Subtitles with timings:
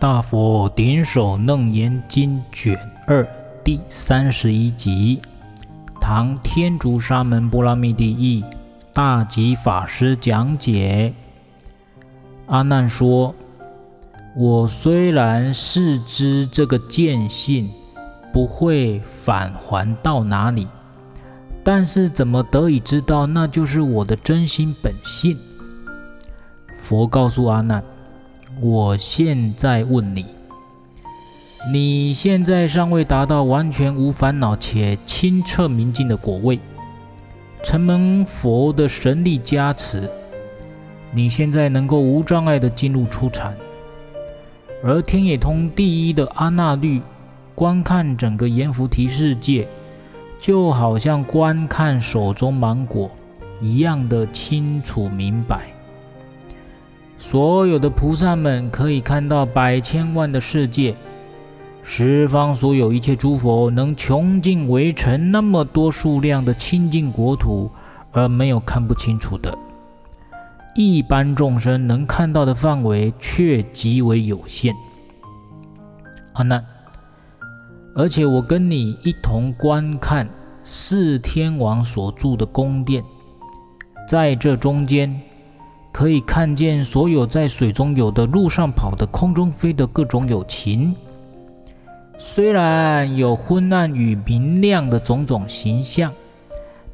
[0.00, 2.74] 大佛顶首楞严经卷
[3.06, 3.22] 二
[3.62, 5.20] 第三十一集，
[6.00, 8.42] 唐天竺沙门波剌密帝译，
[8.94, 11.12] 大吉法师讲解。
[12.46, 13.34] 阿难说
[14.34, 17.68] ：“我虽然识知这个见性
[18.32, 20.66] 不会返还到哪里，
[21.62, 25.36] 但是怎么得以知道那就是我的真心本性？”
[26.80, 27.84] 佛告诉阿难。
[28.62, 30.26] 我现在问你：
[31.72, 36.60] 你现在尚未达到完全无烦恼且清澈明净的果位，
[37.62, 40.06] 承蒙佛的神力加持，
[41.10, 43.56] 你现在能够无障碍的进入初禅。
[44.84, 47.00] 而天眼通第一的阿那律
[47.54, 49.66] 观看整个阎浮提世界，
[50.38, 53.10] 就好像观看手中芒果
[53.58, 55.60] 一样的清楚明白。
[57.22, 60.94] 所有的菩萨们可以看到百千万的世界，
[61.82, 67.70] 十方所有一切诸佛能穷尽围城那么多数量的清净国土，
[68.10, 69.56] 而没有看不清楚的。
[70.74, 74.74] 一般众生能看到的范围却极为有限。
[76.32, 76.64] 阿难，
[77.94, 80.26] 而且我跟你一同观看
[80.62, 83.04] 四天王所住的宫殿，
[84.08, 85.20] 在这中间。
[85.92, 90.94] 可以看见所有在水中游的、路上跑的、空中飞的各种有情，
[92.16, 96.12] 虽然有昏暗与明亮的种种形象，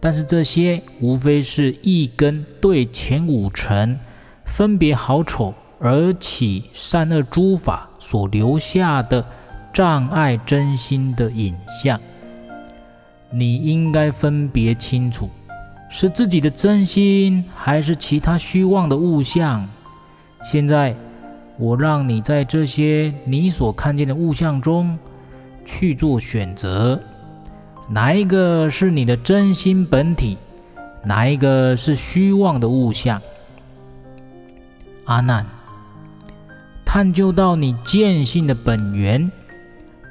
[0.01, 3.99] 但是这些无非是一根对前五尘
[4.45, 9.25] 分别好丑而起善恶诸法所留下的
[9.73, 12.01] 障碍真心的影像，
[13.31, 15.29] 你应该分别清楚。
[15.89, 19.67] 是自己的真心，还是其他虚妄的物象？
[20.43, 20.95] 现在，
[21.59, 24.99] 我让你在这些你所看见的物象中
[25.65, 27.01] 去做选择，
[27.89, 30.37] 哪一个是你的真心本体？
[31.05, 33.23] 哪一个是虚妄的物象？
[35.05, 35.47] 阿难，
[36.85, 39.31] 探究到你见性的本源，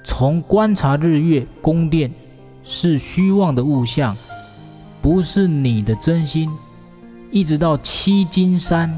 [0.05, 2.09] 从观察日月宫殿
[2.63, 4.15] 是虚妄的物象。
[5.05, 6.49] 不是你的真心，
[7.29, 8.91] 一直到七金山，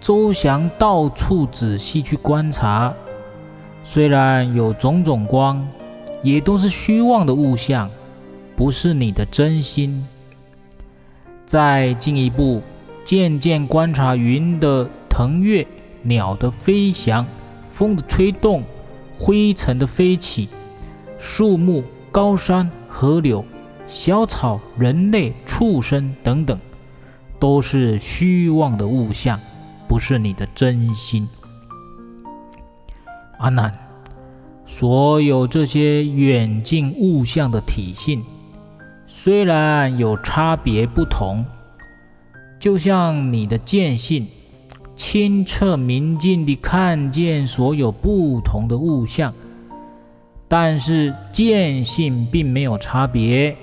[0.00, 2.94] 周翔到处仔细去观察，
[3.82, 5.66] 虽然有种种光，
[6.22, 7.90] 也都是虚妄的物象，
[8.54, 10.06] 不是你的真心。
[11.44, 12.62] 再进一步，
[13.02, 15.66] 渐渐观察云的腾跃、
[16.02, 17.26] 鸟的飞翔、
[17.68, 18.62] 风的吹动、
[19.18, 20.48] 灰尘的飞起、
[21.18, 21.82] 树木、
[22.12, 23.44] 高山、河流。
[23.90, 26.56] 小草、人类、畜生等等，
[27.40, 29.36] 都是虚妄的物象，
[29.88, 31.28] 不是你的真心。
[33.40, 33.76] 阿难，
[34.64, 38.22] 所有这些远近物象的体性，
[39.08, 41.44] 虽然有差别不同，
[42.60, 44.24] 就像你的见性，
[44.94, 49.34] 清澈明净地看见所有不同的物象，
[50.46, 53.56] 但是见性并没有差别。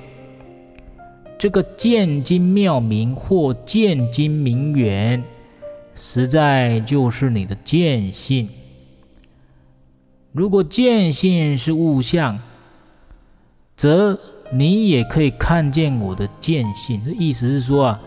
[1.37, 5.23] 这个见金妙明或见金明远，
[5.93, 8.49] 实在就是你的见性。
[10.31, 12.39] 如果见性是物象，
[13.75, 14.19] 则
[14.51, 16.99] 你也可以看见我的见性。
[17.05, 18.01] 这意思是说啊，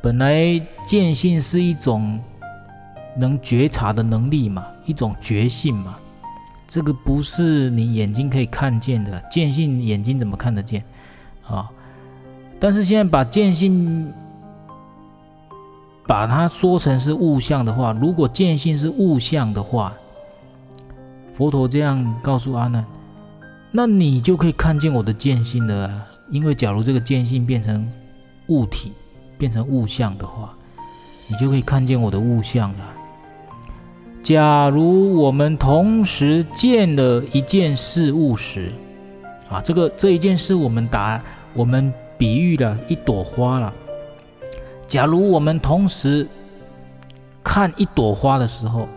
[0.00, 2.18] 本来见性是一种
[3.18, 5.98] 能觉察的能力嘛，一种觉性嘛。
[6.66, 10.82] 这个不是你眼睛可以看见的，见性眼睛怎么看得见
[11.46, 11.70] 啊？
[12.58, 14.12] 但是现在把见性
[16.06, 19.92] 把它说成是物象的话，如果见性是物象的话，
[21.34, 22.84] 佛陀这样告诉阿难，
[23.70, 26.06] 那你就可以看见我的见性了。
[26.30, 27.86] 因为假如这个见性变成
[28.48, 28.92] 物体，
[29.36, 30.54] 变成物象的话，
[31.26, 32.84] 你就可以看见我的物象了。
[34.22, 38.72] 假如我们同时见了一件事物时，
[39.50, 41.20] 啊，这个这一件事我们打
[41.52, 41.92] 我们。
[42.18, 43.72] 比喻了一朵花了。
[44.86, 46.26] 假如我们同时
[47.42, 48.88] 看一朵花的时候，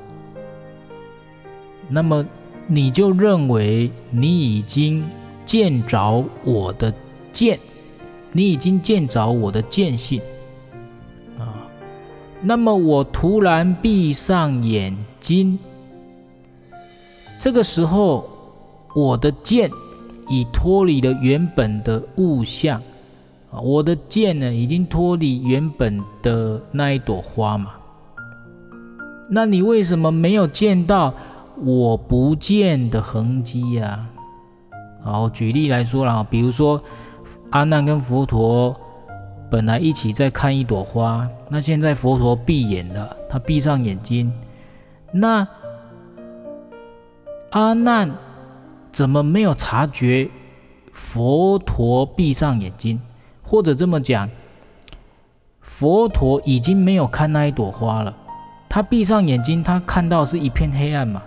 [1.90, 2.26] 那么
[2.68, 5.06] 你就认为你已经
[5.46, 6.94] 见着我的
[7.32, 7.58] 见，
[8.32, 10.22] 你已经见着我的见性
[11.40, 11.68] 啊。
[12.42, 15.58] 那么我突然闭上眼睛，
[17.40, 18.30] 这个时候
[18.94, 19.72] 我的见
[20.28, 22.82] 已脱离了原本的物象。
[23.52, 27.72] 啊，我的见呢，已经脱离原本的那一朵花嘛。
[29.30, 31.14] 那你为什么没有见到
[31.56, 34.08] 我不见的痕迹呀？
[35.02, 36.82] 好，举例来说啦，比如说
[37.50, 38.76] 阿难跟佛陀
[39.50, 44.32] 本来一起在看一朵花，那现在佛陀闭眼了，他闭上眼睛，
[45.14, 45.48] 那
[47.52, 48.12] 阿难
[48.92, 50.30] 怎么没有察觉
[50.92, 53.00] 佛陀闭上眼睛？
[53.48, 54.30] 或者这么讲，
[55.62, 58.14] 佛陀已经没有看那一朵花了。
[58.68, 61.24] 他闭上眼睛，他看到是一片黑暗嘛？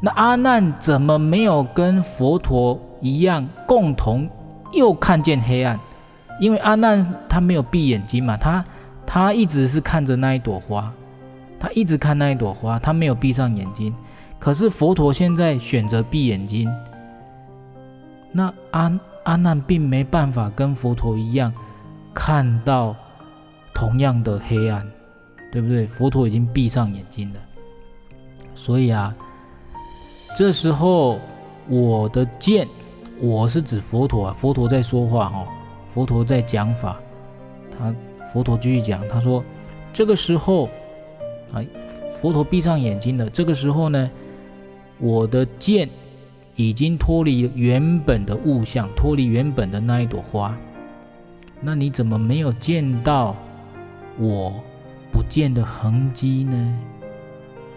[0.00, 4.30] 那阿难怎么没有跟佛陀一样共同
[4.72, 5.76] 又看见黑暗？
[6.38, 8.64] 因为阿难他没有闭眼睛嘛，他
[9.04, 10.92] 他一直是看着那一朵花，
[11.58, 13.92] 他一直看那一朵花，他没有闭上眼睛。
[14.38, 16.70] 可是佛陀现在选择闭眼睛，
[18.30, 21.52] 那阿阿难并没办法跟佛陀一样
[22.14, 22.96] 看到
[23.74, 24.84] 同样的黑暗。
[25.52, 25.86] 对不对？
[25.86, 27.40] 佛陀已经闭上眼睛了，
[28.54, 29.14] 所以啊，
[30.36, 31.18] 这时候
[31.66, 32.66] 我的见，
[33.20, 35.46] 我是指佛陀啊，佛陀在说话哦，
[35.88, 37.00] 佛陀在讲法，
[37.70, 37.94] 他
[38.30, 39.42] 佛陀继续讲，他说
[39.94, 40.68] 这个时候
[41.54, 41.64] 啊，
[42.20, 44.10] 佛陀闭上眼睛了，这个时候呢，
[44.98, 45.88] 我的见
[46.56, 50.56] 已经脱离原本的物象，脱离原本的那一朵花，
[51.60, 53.36] 那你怎么没有见到
[54.18, 54.52] 我？
[55.12, 56.78] 不见的痕迹呢？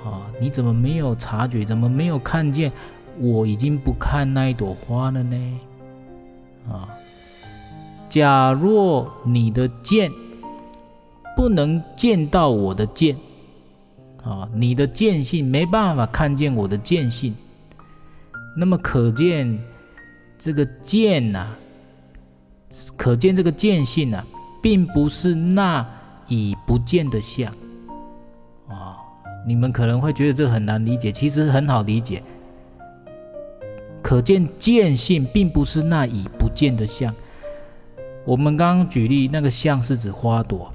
[0.04, 1.64] 啊，你怎么没有察觉？
[1.64, 2.70] 怎么没有看见？
[3.18, 5.60] 我已经不看那一朵花了呢？
[6.70, 6.90] 啊，
[8.10, 10.12] 假若你的见
[11.36, 13.16] 不能见到我的见，
[14.24, 17.34] 啊，你的见性没办法看见我的见性，
[18.60, 19.58] 那么可见
[20.38, 21.56] 这个见呐、
[22.98, 24.26] 可见这个见性啊，
[24.62, 25.86] 并不是那。
[26.32, 27.52] 已不见的相
[28.68, 29.00] 啊、
[29.48, 32.22] 你们可能会觉得这很难理解，其实很好理解。
[34.04, 37.12] 可见见性并不是那已不见的相。
[38.26, 40.72] 我们刚刚举例那个相是指花朵，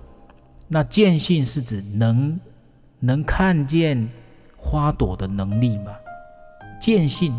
[0.66, 2.40] 那见性是指能
[2.98, 4.08] 能看见
[4.56, 5.92] 花朵的能力嘛？
[6.80, 7.32] 见性，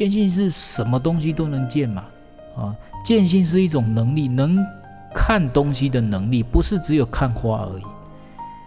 [0.00, 2.04] 见性是什么东西都能见嘛？
[2.56, 2.74] 啊，
[3.04, 4.58] 见性是一种能力，能。
[5.12, 7.82] 看东西的能力不是只有看花而已，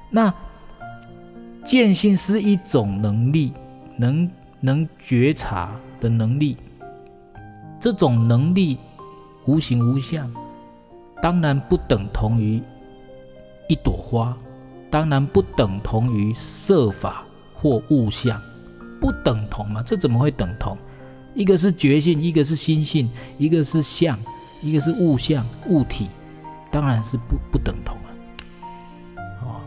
[0.09, 0.33] 那
[1.63, 3.53] 见性是一种能力，
[3.95, 5.71] 能能觉察
[6.01, 6.57] 的能力。
[7.79, 8.77] 这种能力
[9.45, 10.29] 无形无相，
[11.21, 12.61] 当然不等同于
[13.69, 14.37] 一朵花，
[14.91, 17.23] 当然不等同于色法
[17.55, 18.37] 或物象，
[18.99, 19.81] 不等同嘛？
[19.81, 20.77] 这怎么会等同？
[21.35, 24.17] 一个是觉性，一个是心性，一个是相，
[24.61, 26.07] 一个是物相物体。
[26.71, 28.09] 当然是不不等同啊，
[29.41, 29.61] 啊，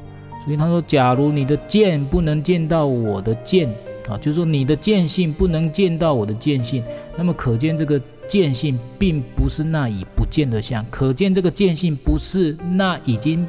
[0.44, 3.68] 所以他说，假如你的见不能见到我的见
[4.08, 6.82] 啊，就是说你的见性不能见到我的见性，
[7.16, 13.46] 那么可见这个见性并不是那已不见的相，可见这个见性不是那已经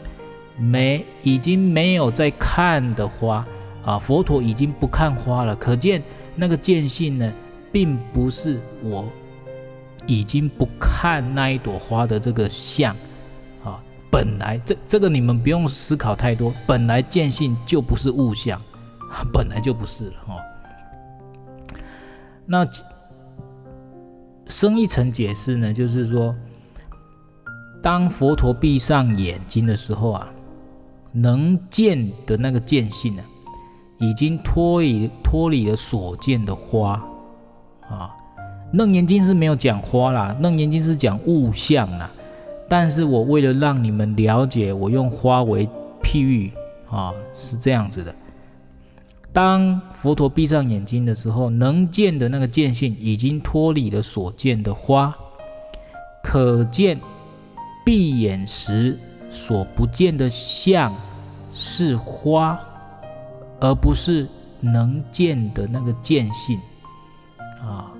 [0.55, 3.43] 没已经没有在看的花
[3.83, 5.99] 啊，佛陀已经不看花了，可见
[6.35, 7.33] 那个见性呢，
[7.77, 9.07] 并不是我
[10.07, 12.95] 已经不看那一朵花的这个相。
[14.09, 18.59] 本来这这个你们不用思考太多，本来见性就不是物象，
[19.31, 20.41] 本来就不是了哦。
[22.47, 22.67] 那
[24.47, 26.33] 深一层解释呢，就是说，
[27.83, 30.33] 当佛陀闭上眼睛的时候啊，
[31.11, 33.21] 能见的那个见性呢，
[33.99, 37.07] 已经脱离脱离了所见的花
[37.89, 38.15] 啊。
[38.73, 42.11] 楞严经是没有讲花啦，楞严经是讲物象啦。
[42.69, 45.65] 但是我为了让你们了解，我用花为
[46.03, 46.51] 譬喻
[46.89, 48.13] 啊，是这样子的。
[49.31, 55.15] 当佛陀闭上眼睛的时候，能见的那个见性已经脱离了所见的花，
[56.21, 56.99] 可见
[57.85, 58.97] 闭眼时
[59.29, 60.93] 所不见的相
[61.51, 62.59] 是花，
[63.61, 64.27] 而不是
[64.59, 66.59] 能见的那个见性
[67.67, 67.93] 啊。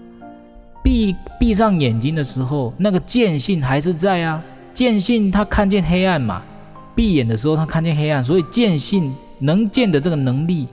[0.83, 4.41] 闭闭上眼睛的时候，那个见性还是在啊。
[4.74, 6.43] 见性他看见黑暗嘛，
[6.95, 10.67] 闭眼的时候他看见黑暗，所以见性能见的这个能力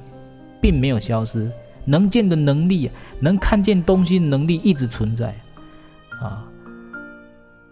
[0.61, 1.51] 并没有消失，
[1.87, 5.35] 能见的能力，能看见东西能力一直存在
[6.21, 6.47] 啊。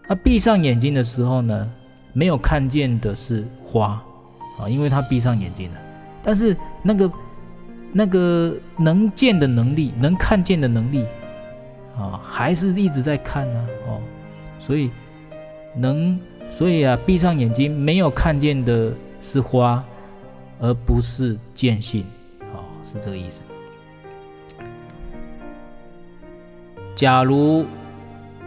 [0.07, 1.69] 他闭上眼睛的时候呢，
[2.13, 4.01] 没有看见的是花
[4.59, 5.77] 啊，因为他闭上眼睛了。
[6.23, 7.09] 但是那个
[7.93, 11.05] 那个能见的能力，能看见的能力
[11.95, 14.01] 啊，还是一直在看呢哦，
[14.59, 14.91] 所以。
[15.75, 16.19] 能，
[16.51, 19.83] 所以啊，闭上眼睛没有看见的是花，
[20.59, 22.05] 而不是见性
[22.41, 22.61] 啊。
[22.83, 23.41] 是这个意思。
[26.93, 27.65] 假如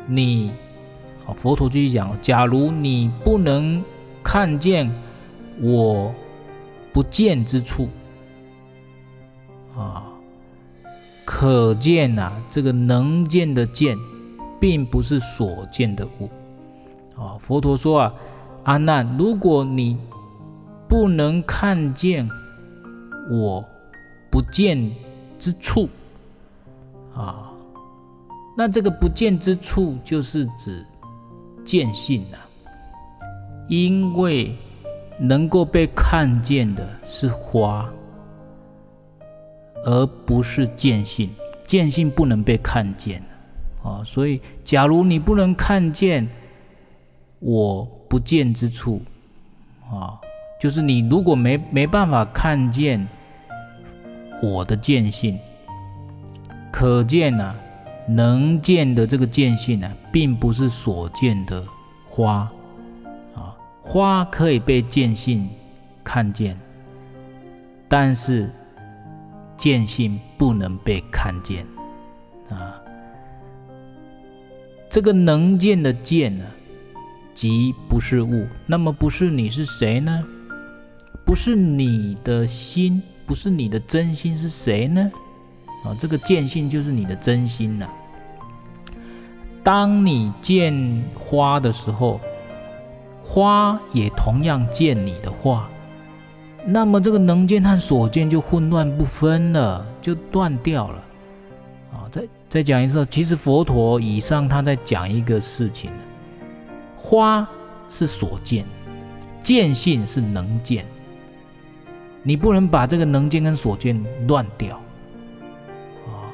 [0.07, 0.53] 你，
[1.35, 3.83] 佛陀继续讲，假如你不能
[4.23, 4.89] 看见
[5.61, 6.15] 我
[6.93, 7.89] 不见之处，
[9.77, 10.13] 啊，
[11.25, 13.97] 可见呐，这个能见的见，
[14.59, 16.31] 并不是所见的物。
[17.17, 18.15] 啊，佛陀说啊，
[18.65, 19.97] 阿难，如果你
[20.89, 22.29] 不能看见
[23.31, 23.65] 我
[24.31, 24.91] 不见
[25.39, 25.89] 之处，
[27.15, 27.53] 啊，
[28.57, 30.85] 那这个不见之处就是指
[31.65, 32.37] 见性啊，
[33.69, 34.57] 因为
[35.19, 37.91] 能够被看见的是花，
[39.85, 41.31] 而不是见性，
[41.67, 43.23] 见性不能被看见
[43.83, 46.27] 啊，所以假如你不能看见
[47.39, 49.03] 我不见之处，
[49.91, 50.19] 啊。
[50.59, 53.07] 就是你如果没没办法看见
[54.43, 55.39] 我的见性，
[56.73, 57.55] 可见呢，
[58.09, 61.63] 能见的这个见性呢，并不是所见的
[62.07, 62.51] 花
[63.35, 65.47] 啊，花可以被见性
[66.03, 66.59] 看见，
[67.87, 68.51] 但是
[69.67, 71.67] 见性不能被看见
[72.49, 72.81] 啊。
[74.89, 76.45] 这个能见的见呢，
[77.35, 80.25] 即不是物，那么不是你是谁呢？
[81.25, 85.11] 不是你的心，不是你的真心，是谁呢？
[85.83, 87.89] 啊，这个见性就是你的真心呐、
[89.65, 92.21] 当你见花的时候，
[93.21, 95.69] 花也同样见你的话，
[96.67, 100.99] 那么这个能见和所见就混乱不分了，就断掉了。
[101.93, 105.93] 啊，再再讲一次，其实佛陀以上他在讲一个事情：
[106.97, 107.49] 花
[107.89, 108.65] 是所见，
[109.43, 110.85] 见性是能见。
[112.25, 114.77] 你不能把这个能见跟所见乱掉
[116.09, 116.27] 啊！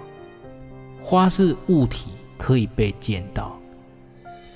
[0.99, 2.09] 花是物体，
[2.39, 3.59] 可以被见到，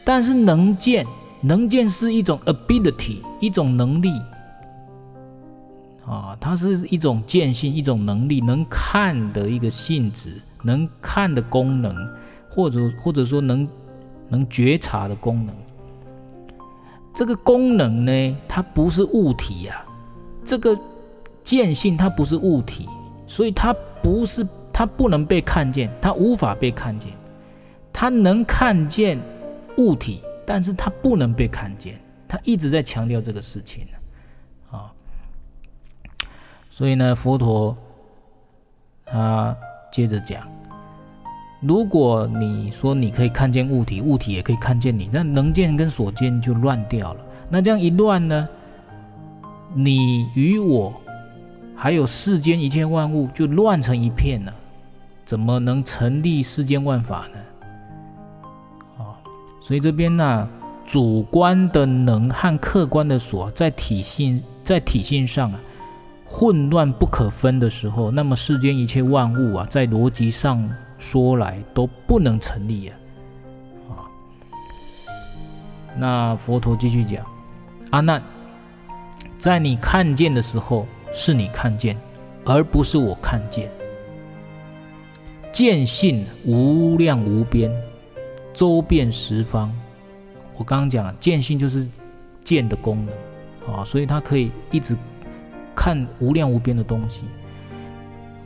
[0.02, 1.04] 但是能见，
[1.42, 4.18] 能见是一种 ability，一种能力
[6.06, 11.94] 啊，它是一种见性，一种能力，能看的一个性质，能看的功能，
[12.48, 13.68] 或者或者说能
[14.28, 15.54] 能觉察的功能。
[17.14, 19.84] 这个功能呢，它不是物体呀，
[20.44, 20.78] 这个。
[21.46, 22.88] 见性它不是物体，
[23.28, 23.72] 所以它
[24.02, 27.12] 不是，它不能被看见，它无法被看见。
[27.92, 29.16] 它能看见
[29.78, 31.94] 物体，但是它不能被看见。
[32.26, 33.86] 他一直在强调这个事情。
[36.76, 37.74] 所以呢，佛陀
[39.06, 39.56] 他
[39.90, 40.46] 接着讲：
[41.62, 47.20] 如果你说你可以看见物体，物体也可以看见你，那能见跟所见就乱掉了。
[47.48, 48.46] 那这样一乱呢，
[49.72, 50.92] 你与我。
[51.74, 54.54] 还有世间一切万物就乱成一片了，
[55.24, 57.38] 怎么能成立世间万法呢？
[58.98, 59.16] 啊，
[59.62, 60.46] 所以这边呢，
[60.84, 65.60] 主观的能和客观的所在体性在体性上啊，
[66.26, 70.68] 混乱不可分的时候，那么世间一切万物啊，在逻辑上
[70.98, 72.98] 说来都不能成立啊。
[73.90, 73.94] 啊，
[75.96, 77.24] 那佛陀继续讲，
[77.90, 78.22] 阿难，
[79.38, 80.86] 在你看见的时候。
[81.18, 81.96] 是你看见，
[82.44, 83.70] 而不是我看见。
[85.50, 87.72] 见性无量无边，
[88.52, 89.72] 周遍十方。
[90.58, 91.88] 我刚刚讲，见性就是
[92.44, 94.94] 见的功能啊，所以它可以一直
[95.76, 97.26] 看无量无边的东西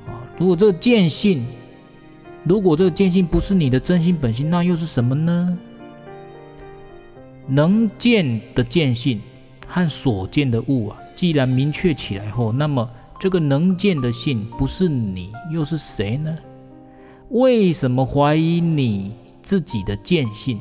[0.06, 0.20] 啊。
[0.36, 1.42] 如果这个见性，
[2.44, 5.58] 如果这个见性不是你的真心本性，那又是什么呢？
[7.46, 9.20] 能见的见性
[9.66, 10.98] 和所见的物啊。
[11.14, 16.36] 既然明确起来后，那么这个能见的性不是你，又是谁呢？
[17.28, 20.58] 为什么怀疑你自己的见性，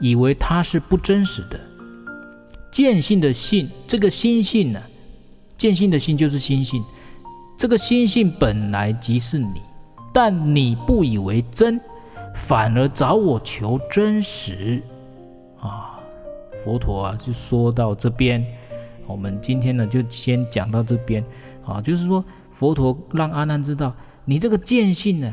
[0.00, 1.60] 以为它是不真实的？
[2.72, 4.82] 见性的性，这个心性呢、
[5.62, 6.82] 见性的性就是心性，
[7.56, 9.62] 这个心性本来即是你，
[10.12, 11.80] 但你不以为真，
[12.34, 14.82] 反而找我求真实
[15.60, 16.00] 啊！
[16.64, 18.44] 佛陀啊，就说到这边。
[19.06, 21.24] 我们今天呢，就先讲到这边
[21.64, 25.32] 啊，就是说佛陀让阿难知道，你这个见性呢，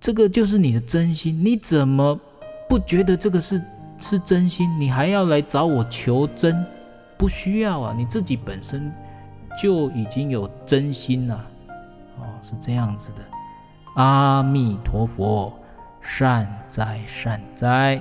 [0.00, 2.16] 这个就是你的真心，你怎么
[2.68, 3.60] 不觉得这个是
[3.98, 4.70] 是真心？
[4.78, 6.64] 你还要来找我求真？
[7.18, 8.92] 不需要啊，你自己本身
[9.62, 11.46] 就已经有真心了，
[12.18, 13.22] 哦，是这样子的。
[13.94, 15.52] 阿弥陀佛，
[16.00, 18.00] 善哉善哉。